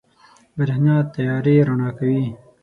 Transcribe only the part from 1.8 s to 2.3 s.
کوي.